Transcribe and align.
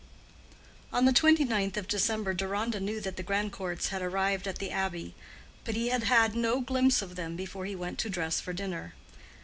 On 0.91 1.05
the 1.05 1.13
twenty 1.13 1.43
ninth 1.45 1.77
of 1.77 1.87
December 1.87 2.33
Deronda 2.33 2.79
knew 2.79 2.99
that 3.01 3.17
the 3.17 3.23
Grandcourts 3.23 3.89
had 3.89 4.01
arrived 4.01 4.47
at 4.47 4.57
the 4.57 4.71
Abbey, 4.71 5.13
but 5.63 5.75
he 5.75 5.89
had 5.89 6.05
had 6.05 6.35
no 6.35 6.59
glimpse 6.59 7.03
of 7.03 7.15
them 7.15 7.35
before 7.35 7.65
he 7.67 7.75
went 7.75 7.99
to 7.99 8.09
dress 8.09 8.39
for 8.41 8.51
dinner. 8.51 8.95